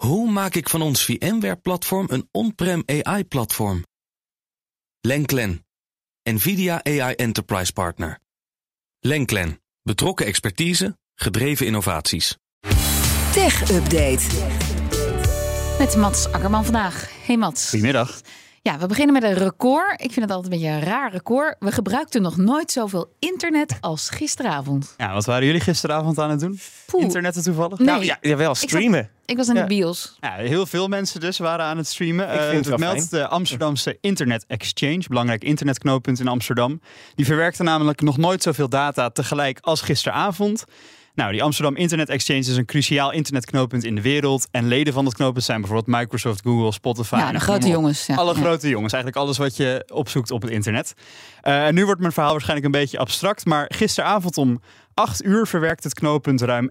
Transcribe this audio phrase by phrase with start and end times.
[0.00, 3.84] Hoe maak ik van ons VMware-platform een on-prem AI-platform?
[5.00, 5.66] Lenklen,
[6.22, 8.18] NVIDIA AI Enterprise Partner.
[9.00, 12.36] Lenklen, betrokken expertise, gedreven innovaties.
[13.32, 14.26] Tech Update.
[15.78, 17.10] Met Mats Akkerman vandaag.
[17.24, 17.68] Hey Mats.
[17.68, 18.20] Goedemiddag.
[18.62, 19.92] Ja, we beginnen met een record.
[20.02, 21.56] Ik vind het altijd een beetje een raar record.
[21.58, 24.94] We gebruikten nog nooit zoveel internet als gisteravond.
[24.96, 26.60] Ja, wat waren jullie gisteravond aan het doen?
[26.86, 27.02] Poeh.
[27.02, 27.78] Internetten toevallig?
[27.78, 27.86] Nee.
[27.86, 29.10] Nou ja, jawel, streamen.
[29.24, 29.60] Ik was in Ja.
[29.60, 30.16] de bios.
[30.20, 32.24] Ja, heel veel mensen dus waren aan het streamen.
[32.24, 36.80] Ik vind Eh, het wel meldt de Amsterdamse Internet Exchange, belangrijk internetknooppunt in Amsterdam.
[37.14, 40.64] Die verwerkte namelijk nog nooit zoveel data tegelijk als gisteravond.
[41.14, 44.48] Nou, die Amsterdam Internet Exchange is een cruciaal internetknooppunt in de wereld.
[44.50, 47.16] En leden van dat knooppunt zijn bijvoorbeeld Microsoft, Google, Spotify.
[47.16, 48.06] Ja, de grote jongens.
[48.06, 48.14] Ja.
[48.14, 48.40] Alle Ja.
[48.40, 50.94] grote jongens, eigenlijk alles wat je opzoekt op het internet.
[51.40, 54.60] Eh, en nu wordt mijn verhaal waarschijnlijk een beetje abstract, maar gisteravond om
[55.00, 56.70] 8 uur verwerkt het knooppunt ruim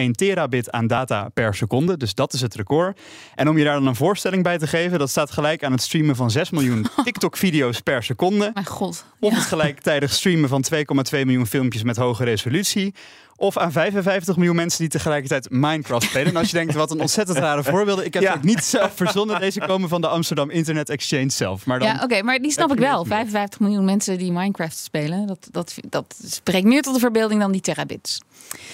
[0.00, 1.96] 11,1 terabit aan data per seconde.
[1.96, 3.00] Dus dat is het record.
[3.34, 5.82] En om je daar dan een voorstelling bij te geven, dat staat gelijk aan het
[5.82, 8.50] streamen van 6 miljoen TikTok-video's per seconde.
[8.54, 9.04] Mijn god.
[9.20, 12.94] Of het gelijktijdig streamen van 2,2 miljoen filmpjes met hoge resolutie.
[13.40, 16.26] Of aan 55 miljoen mensen die tegelijkertijd Minecraft spelen.
[16.28, 18.04] En als je denkt, wat een ontzettend rare voorbeelden.
[18.04, 18.28] Ik heb Ja.
[18.28, 19.40] het ook niet zelf verzonnen.
[19.40, 21.66] Deze komen van de Amsterdam Internet Exchange zelf.
[21.66, 22.98] Maar dan Ja, oké, maar die snap ik wel.
[22.98, 23.16] het meer.
[23.16, 25.26] 55 miljoen mensen die Minecraft spelen.
[25.26, 28.18] Dat, dat, dat spreekt meer tot de verbeelding dan die terabits.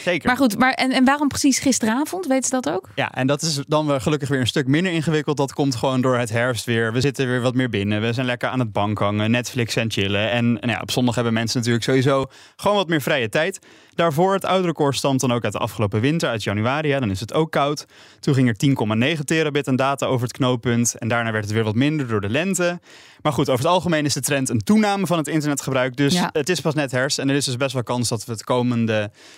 [0.05, 0.27] zeker.
[0.27, 2.27] Maar goed, maar en, en waarom precies gisteravond?
[2.27, 2.89] Weet ze dat ook?
[2.95, 5.37] Ja, en dat is dan weer gelukkig weer een stuk minder ingewikkeld.
[5.37, 6.93] Dat komt gewoon door het herfst weer.
[6.93, 8.01] We zitten weer wat meer binnen.
[8.01, 10.31] We zijn lekker aan het bank hangen, Netflix en chillen.
[10.31, 13.59] En nou ja, op zondag hebben mensen natuurlijk sowieso gewoon wat meer vrije tijd.
[13.95, 16.89] Daarvoor het oude record stamt dan ook uit de afgelopen winter, uit januari.
[16.89, 17.87] Ja, dan is het ook koud.
[18.21, 20.95] Toen ging er 10,9 terabit aan data over het knooppunt.
[20.99, 22.81] En daarna werd het weer wat minder door de lente.
[23.23, 25.97] Maar goed, over het algemeen is de trend een toename van het internetgebruik.
[25.97, 26.31] Dus Ja.
[26.33, 27.19] het is pas net herfst.
[27.19, 28.74] En er is dus best wel kans dat we het komende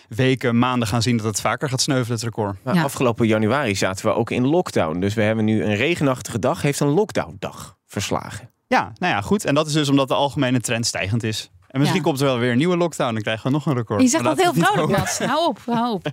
[0.09, 2.56] weken, maanden gaan zien dat het vaker gaat sneuvelen, het record.
[2.65, 2.83] Ja.
[2.83, 5.01] afgelopen januari zaten we ook in lockdown.
[5.01, 8.51] Dus we hebben nu een regenachtige dag, heeft een lockdown-dag verslagen.
[8.67, 9.45] Ja, nou ja, goed.
[9.45, 11.51] En dat is dus omdat de algemene trend stijgend is.
[11.69, 12.09] En misschien Ja.
[12.09, 13.13] komt er wel weer een nieuwe lockdown.
[13.13, 14.02] Dan krijgen we nog een record.
[14.02, 15.19] Je zegt dat heel vrolijk, Mats.
[15.19, 16.13] Hou op, hou op.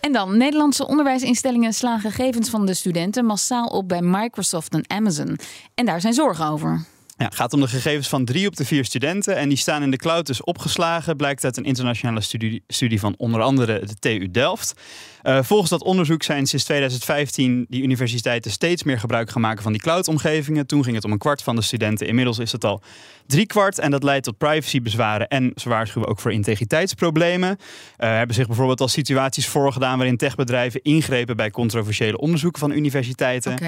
[0.00, 5.38] En dan, Nederlandse onderwijsinstellingen slaan gegevens van de studenten massaal op bij Microsoft en Amazon.
[5.74, 6.84] En daar zijn zorgen over.
[7.16, 9.36] Ja, het gaat om de gegevens van drie op de vier studenten.
[9.36, 11.16] En die staan in de cloud dus opgeslagen.
[11.16, 14.74] Blijkt uit een internationale studie, studie van onder andere de TU Delft.
[15.22, 19.72] Eh, volgens dat onderzoek zijn sinds 2015 die universiteiten steeds meer gebruik gaan maken van
[19.72, 20.66] die cloud-omgevingen.
[20.66, 22.06] Toen ging het om een kwart van de studenten.
[22.06, 22.82] Inmiddels is het al
[23.26, 23.78] drie kwart.
[23.78, 25.28] En dat leidt tot privacybezwaren.
[25.28, 27.56] En ze waarschuwen ook voor integriteitsproblemen.
[27.96, 33.58] Eh hebben zich bijvoorbeeld al situaties voorgedaan waarin techbedrijven ingrepen bij controversiële onderzoeken van universiteiten.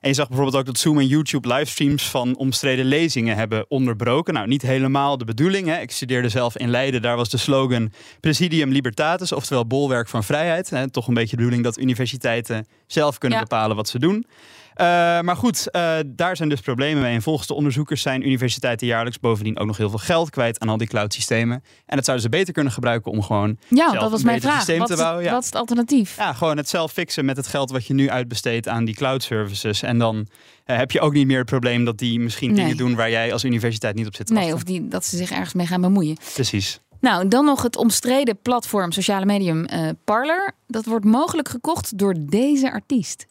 [0.00, 4.34] En je zag bijvoorbeeld ook dat Zoom en YouTube livestreams van omstreden lezingen hebben onderbroken.
[4.34, 5.66] Nou, niet helemaal de bedoeling.
[5.66, 5.80] Hè.
[5.80, 7.02] Ik studeerde zelf in Leiden.
[7.02, 10.70] Daar was de slogan Presidium Libertatis, oftewel bolwerk van vrijheid.
[10.70, 10.90] Hè.
[10.90, 13.44] Toch een beetje de bedoeling dat universiteiten zelf kunnen Ja.
[13.44, 14.26] bepalen wat ze doen.
[14.74, 14.86] Eh,
[15.20, 17.14] maar goed, eh, daar zijn dus problemen mee.
[17.14, 20.68] En volgens de onderzoekers zijn universiteiten jaarlijks bovendien ook nog heel veel geld kwijt aan
[20.68, 21.62] al die cloud systemen.
[21.86, 24.40] En dat zouden ze beter kunnen gebruiken om gewoon Ja, zelf dat was een mijn
[24.40, 24.56] vraag.
[24.56, 25.24] systeem Wat, te bouwen.
[25.24, 25.30] Ja.
[25.30, 26.16] wat is het alternatief?
[26.16, 29.22] Ja, gewoon het zelf fixen met het geld wat je nu uitbesteedt aan die cloud
[29.22, 29.82] services.
[29.82, 30.26] En dan
[30.64, 32.60] eh, heb je ook niet meer het probleem dat die misschien Nee.
[32.62, 35.16] dingen doen waar jij als universiteit niet op zit te Nee, of die, dat ze
[35.16, 36.16] zich ergens mee gaan bemoeien.
[36.34, 36.80] Precies.
[37.00, 40.52] Nou, dan nog het omstreden platform, sociale medium eh, Parler.
[40.66, 43.26] Dat wordt mogelijk gekocht door deze artiest.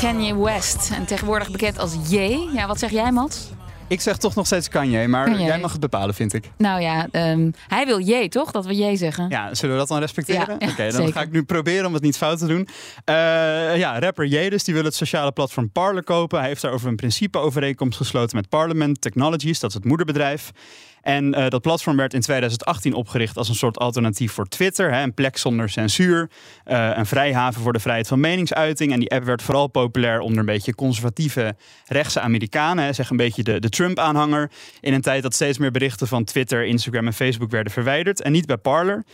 [0.00, 0.90] Kanye West.
[0.94, 2.48] En tegenwoordig bekend als Ye.
[2.52, 3.50] Ja, wat zeg jij, Mats?
[3.88, 5.44] Ik zeg toch nog steeds Kanye, maar Kanye.
[5.44, 6.50] jij mag het bepalen, vind ik.
[6.58, 8.50] Nou ja, ehm, hij wil Ye, toch?
[8.50, 9.26] Dat we Ye zeggen.
[9.28, 10.56] Ja, zullen we dat dan respecteren?
[10.58, 11.12] Ja, ja, Oké, dan zeker.
[11.12, 12.68] ga ik nu proberen om het niet fout te doen.
[13.04, 13.14] Eh,
[13.76, 16.38] ja, rapper Jedus die wil het sociale platform Parler kopen.
[16.38, 20.50] Hij heeft daarover een principeovereenkomst gesloten met Parliament Technologies, dat is het moederbedrijf.
[21.02, 24.92] En eh, dat platform werd in 2018 opgericht als een soort alternatief voor Twitter.
[24.92, 26.30] Hè, een plek zonder censuur,
[26.64, 28.92] eh, een vrijhaven voor de vrijheid van meningsuiting.
[28.92, 32.84] En die app werd vooral populair onder een beetje conservatieve rechtse Amerikanen.
[32.84, 34.50] Hè, zeg een beetje de, de Trump-aanhanger.
[34.80, 38.22] In een tijd dat steeds meer berichten van Twitter, Instagram en Facebook werden verwijderd.
[38.22, 39.04] En niet bij Parler.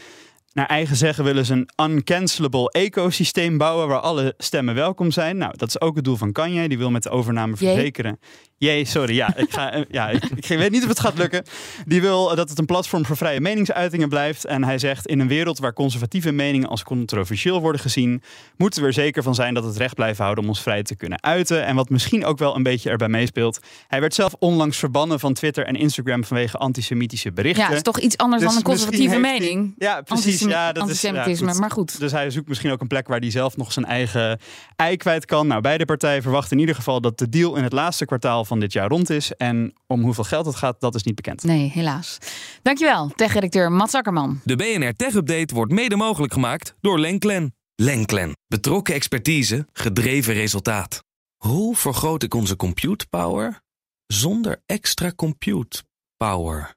[0.58, 5.36] Naar eigen zeggen willen ze een uncancelable ecosysteem bouwen waar alle stemmen welkom zijn.
[5.36, 6.68] Nou, dat is ook het doel van Kanye.
[6.68, 8.18] Die wil met de overname verzekeren.
[8.58, 9.14] Jee, sorry.
[9.14, 11.44] Ja, ik, ga, eh, ja, ik, ik weet niet of het gaat lukken.
[11.86, 14.44] Die wil dat het een platform voor vrije meningsuitingen blijft.
[14.44, 18.22] En hij zegt, in een wereld waar conservatieve meningen als controversieel worden gezien,
[18.56, 20.96] moeten we er zeker van zijn dat het recht blijven houden om ons vrij te
[20.96, 21.64] kunnen uiten.
[21.64, 23.60] En wat misschien ook wel een beetje erbij meespeelt.
[23.88, 27.64] Hij werd zelf onlangs verbannen van Twitter en Instagram vanwege antisemitische berichten.
[27.64, 29.74] Ja, is toch iets anders Dus dan een conservatieve mening.
[29.78, 30.46] Ja, precies.
[30.48, 31.46] Ja, dat is- antisemitisme.
[31.46, 31.60] ja, goed.
[31.60, 31.98] maar goed.
[32.00, 34.38] Dus hij zoekt misschien ook een plek waar hij zelf nog zijn eigen
[34.76, 35.46] ei kwijt kan.
[35.46, 38.60] Nou, beide partijen verwachten in ieder geval dat de deal in het laatste kwartaal van
[38.60, 39.32] dit jaar rond is.
[39.32, 41.42] En om hoeveel geld het gaat, dat is niet bekend.
[41.42, 42.18] Nee, helaas.
[42.62, 44.40] Dankjewel, tech-redacteur Mats Akkerman.
[44.44, 47.52] De BNR Tech Update wordt mede mogelijk gemaakt door Lenklen.
[47.74, 48.32] Lenklen.
[48.46, 51.02] Betrokken expertise, gedreven resultaat.
[51.36, 53.60] Hoe vergroot ik onze compute power
[54.06, 55.82] zonder extra compute
[56.16, 56.74] power?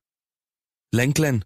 [0.90, 1.46] Lenklen.